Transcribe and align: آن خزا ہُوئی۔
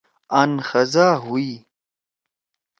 آن 0.41 0.51
خزا 0.67 1.07
ہُوئی۔ 1.23 1.51